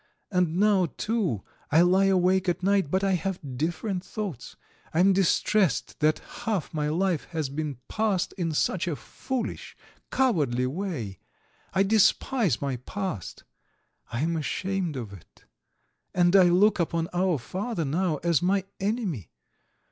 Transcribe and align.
And 0.31 0.55
now, 0.57 0.87
too, 0.97 1.43
I 1.71 1.81
lie 1.83 2.05
awake 2.05 2.49
at 2.49 2.63
night, 2.63 2.89
but 2.89 3.03
I 3.03 3.11
have 3.11 3.55
different 3.55 4.03
thoughts. 4.03 4.55
I 4.95 4.99
am 4.99 5.13
distressed 5.13 5.99
that 5.99 6.17
half 6.47 6.73
my 6.73 6.89
life 6.89 7.25
has 7.25 7.49
been 7.49 7.77
passed 7.87 8.33
in 8.33 8.51
such 8.53 8.87
a 8.87 8.95
foolish, 8.95 9.77
cowardly 10.11 10.65
way. 10.65 11.19
I 11.75 11.83
despise 11.83 12.59
my 12.63 12.77
past; 12.77 13.43
I 14.11 14.21
am 14.21 14.35
ashamed 14.37 14.95
of 14.95 15.13
it. 15.13 15.45
And 16.15 16.35
I 16.35 16.45
look 16.49 16.79
upon 16.79 17.07
our 17.13 17.37
father 17.37 17.85
now 17.85 18.17
as 18.23 18.41
my 18.41 18.63
enemy. 18.79 19.29